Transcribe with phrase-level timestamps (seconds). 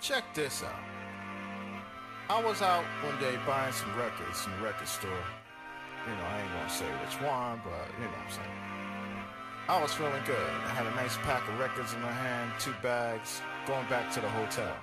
[0.00, 0.82] check this out.
[2.28, 5.10] I was out one day buying some records in the record store.
[6.06, 8.60] You know, I ain't gonna say which one, but you know what I'm saying.
[9.68, 10.50] I was feeling good.
[10.64, 14.20] I had a nice pack of records in my hand, two bags, going back to
[14.20, 14.74] the hotel.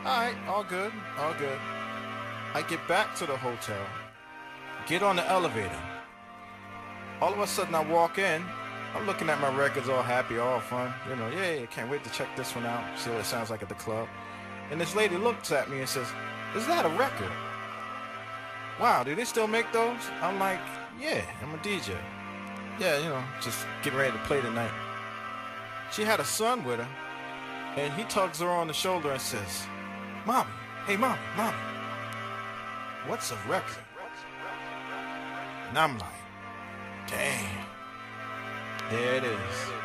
[0.00, 1.58] Alright, all good, all good.
[2.54, 3.84] I get back to the hotel,
[4.86, 5.82] get on the elevator.
[7.20, 8.44] All of a sudden, I walk in.
[8.94, 10.94] I'm looking at my records, all happy, all fun.
[11.08, 13.50] You know, yeah, yeah, can't wait to check this one out, see what it sounds
[13.50, 14.08] like at the club.
[14.70, 16.06] And this lady looks at me and says,
[16.54, 17.32] Is that a record?
[18.80, 20.00] Wow, do they still make those?
[20.22, 20.60] I'm like,
[21.00, 21.96] Yeah, I'm a DJ.
[22.78, 24.70] Yeah, you know, just getting ready to play tonight.
[25.92, 26.88] She had a son with her,
[27.76, 29.66] and he tugs her on the shoulder and says,
[30.24, 30.46] Mom,
[30.86, 31.54] hey, mom, mom,
[33.06, 33.76] what's a record?
[35.68, 36.10] And I'm like,
[37.08, 37.63] Damn.
[38.90, 39.83] There it is.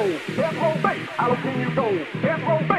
[0.00, 0.20] go.
[0.34, 1.92] Death row base, I'll see you go.
[2.22, 2.69] Death row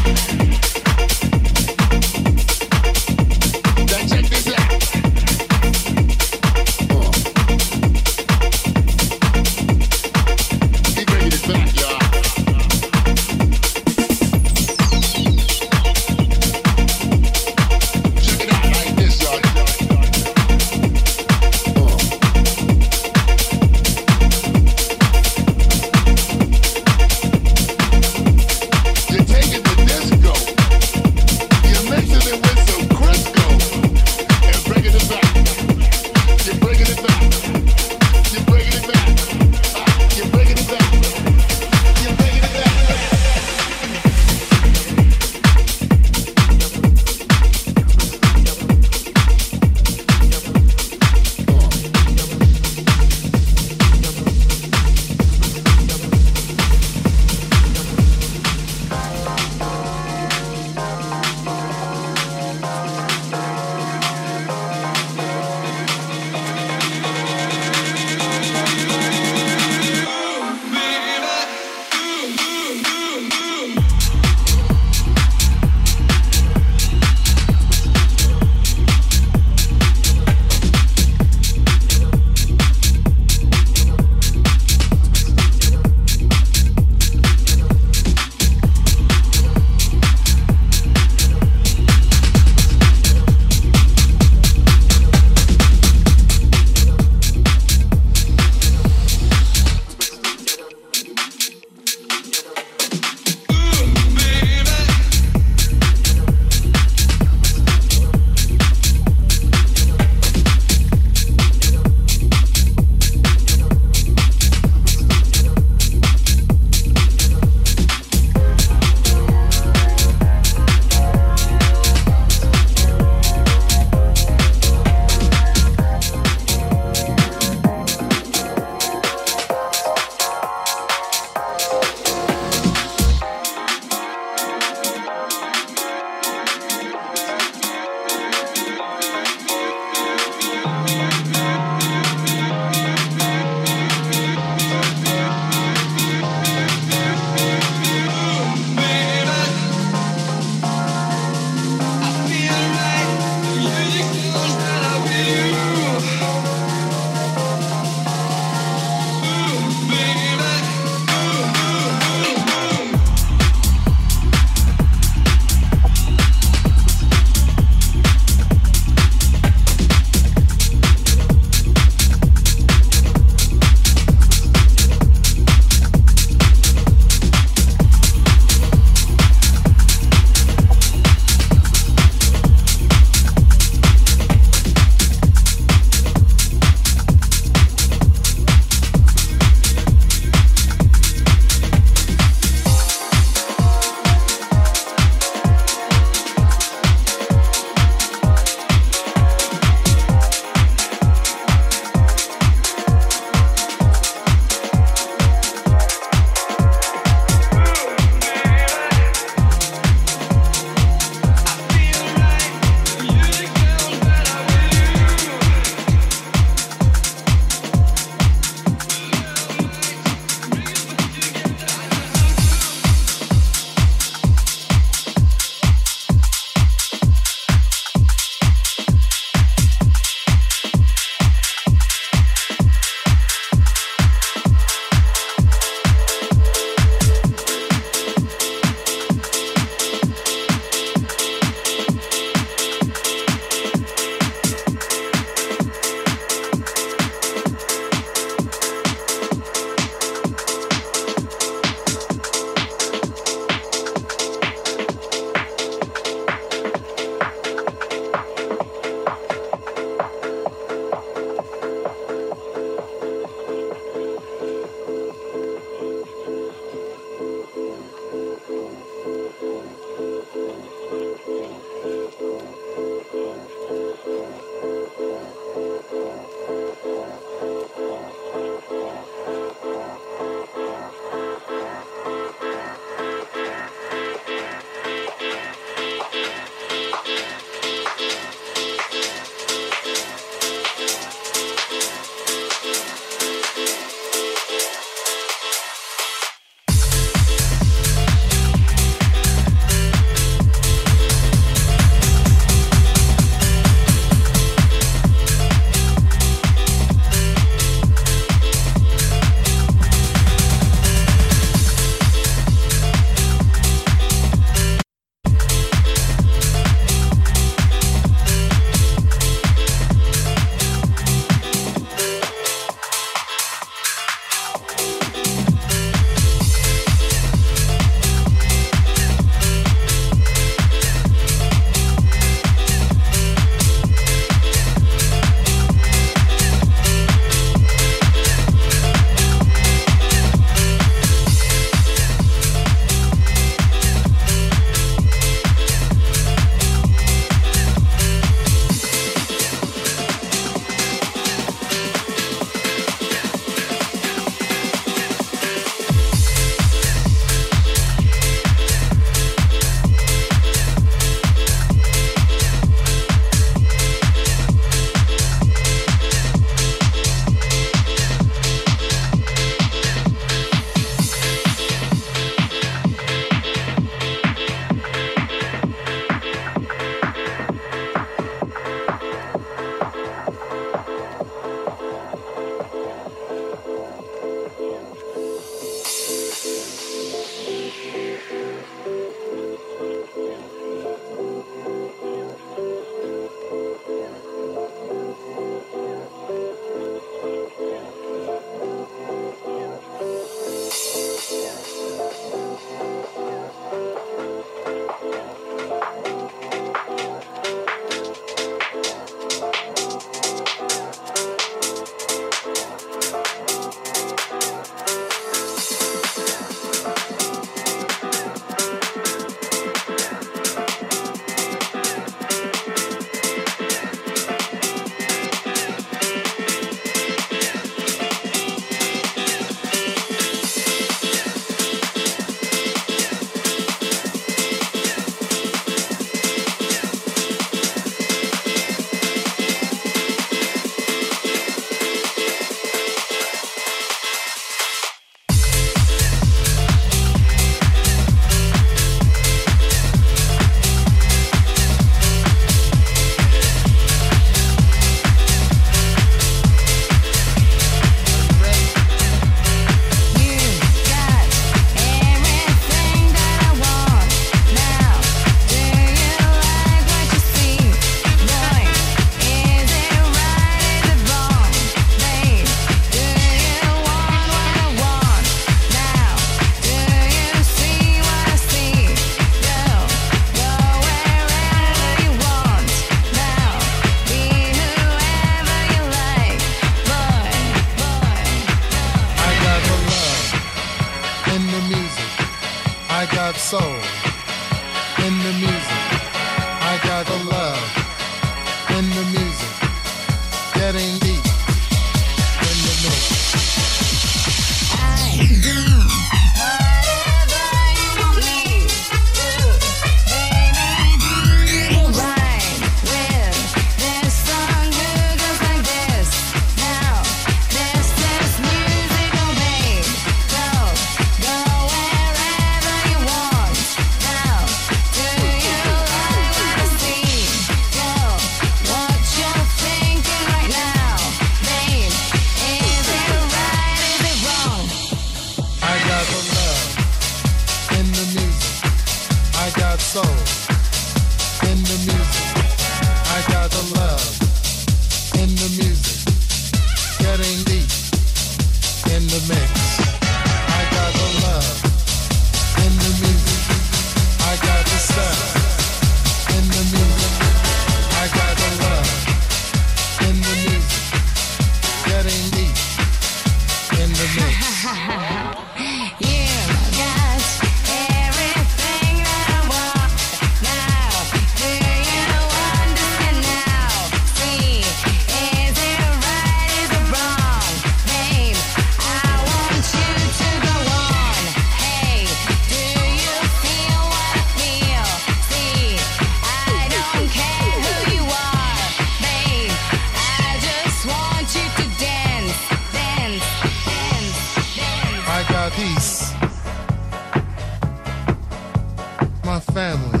[599.56, 600.00] family,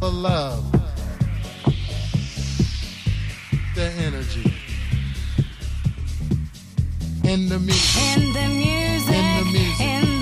[0.00, 0.64] the love,
[3.74, 4.50] the energy,
[7.22, 9.80] In the music, In the music, In the music.
[9.80, 10.13] And the music.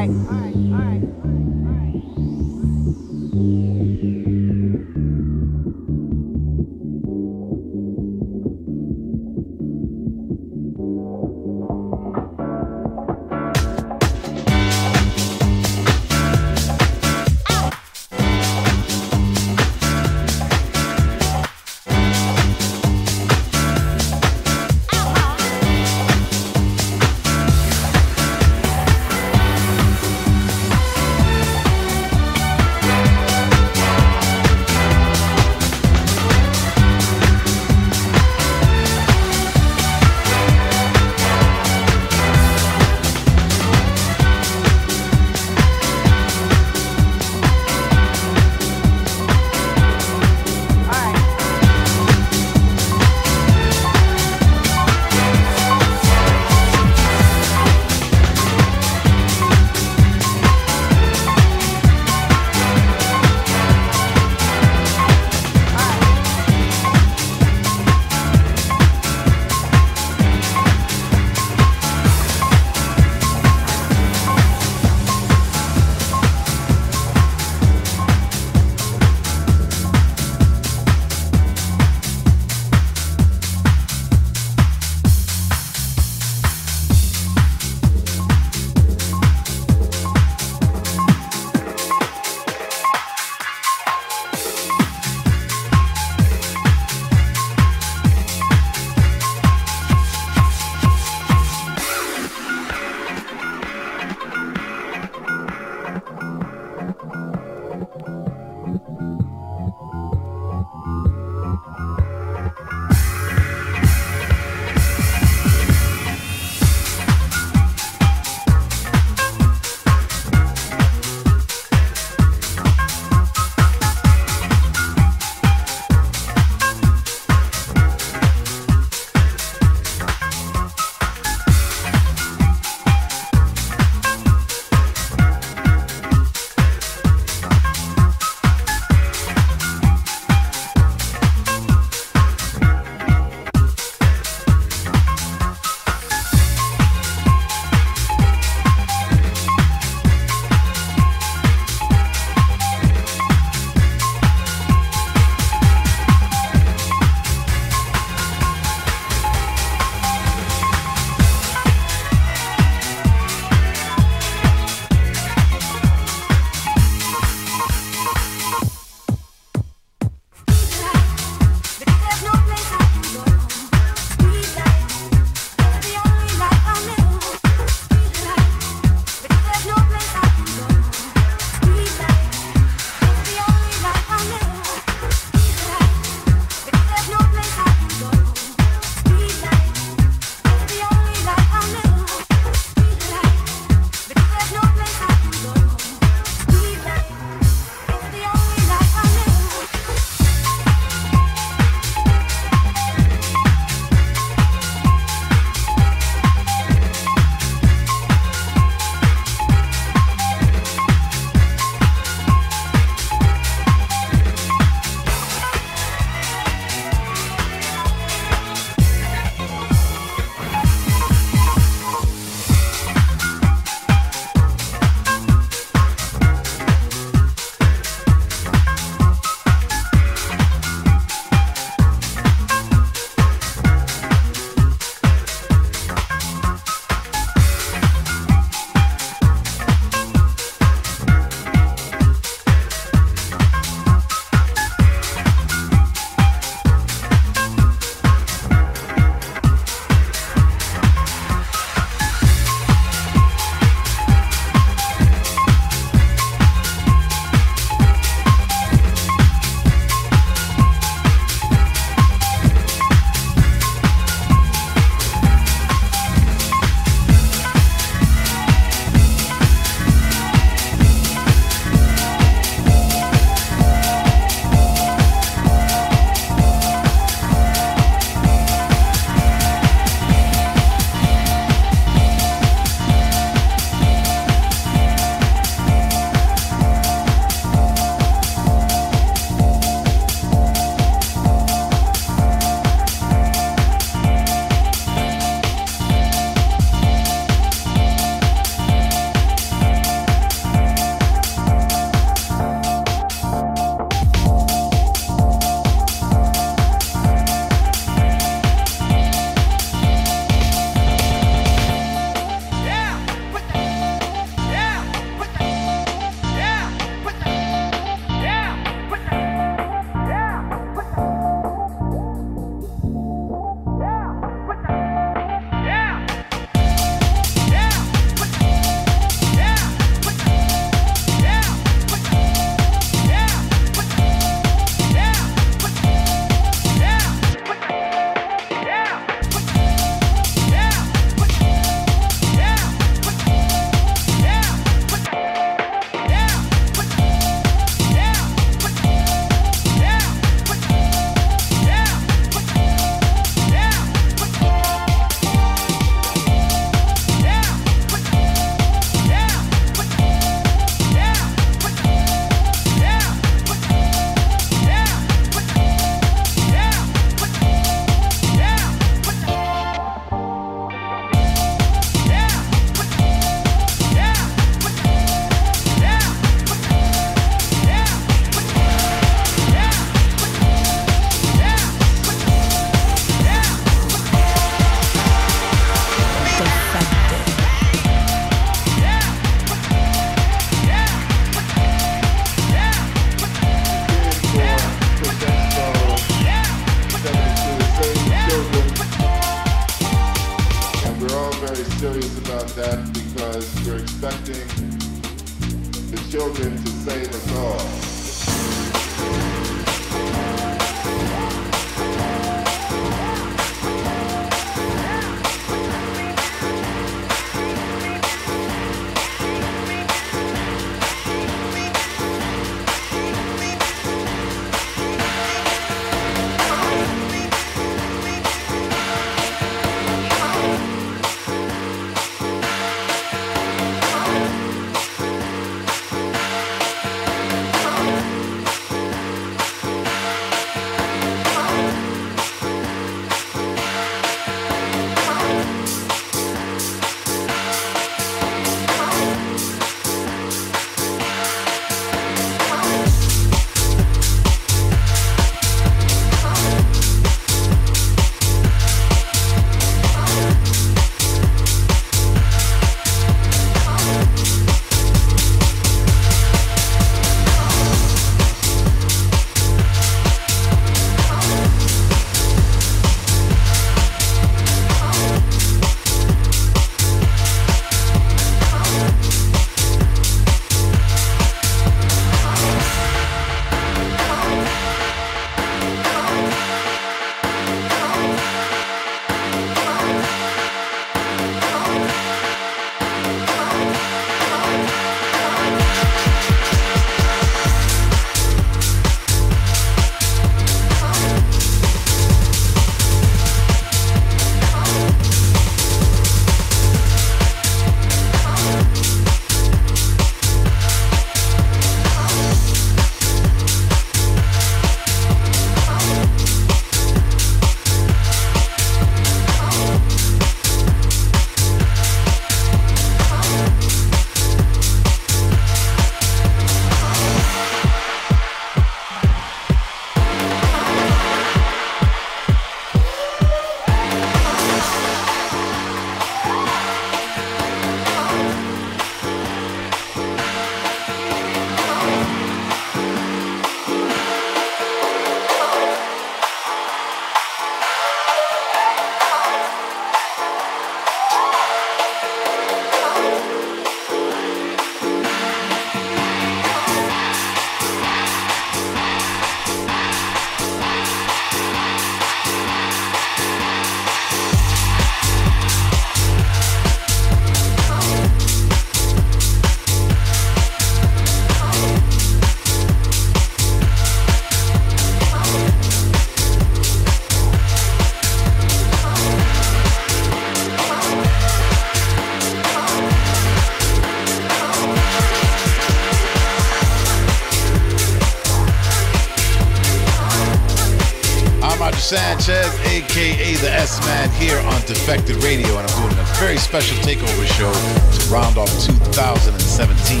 [592.72, 597.28] Aka the S Man, here on Defected Radio, and I'm doing a very special takeover
[597.28, 600.00] show to round off 2017.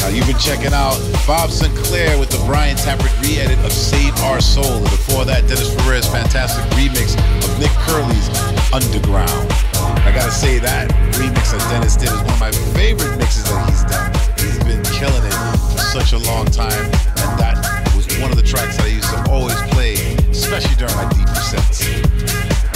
[0.00, 0.96] Now, you've been checking out
[1.28, 5.44] Bob Sinclar with the Brian Tappert re edit of Save Our Soul, and before that,
[5.44, 7.12] Dennis Ferrer's fantastic remix
[7.44, 8.24] of Nick Curly's
[8.72, 9.52] Underground.
[10.00, 10.88] I gotta say, that
[11.20, 14.08] remix that Dennis did is one of my favorite mixes that he's done.
[14.40, 15.36] He's been killing it
[15.76, 16.88] for such a long time,
[17.20, 17.60] and that
[17.94, 21.28] was one of the tracks that I used to always play, especially during my deep
[21.36, 21.84] sets.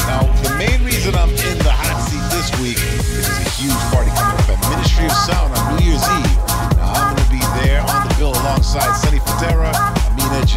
[0.05, 2.77] Now, the main reason I'm in the hot seat this week
[3.17, 6.37] is a huge party coming up at Ministry of Sound on New Year's Eve.
[6.77, 9.73] Now, I'm going to be there on the bill alongside Sonny Fodera,
[10.13, 10.55] Amine Edge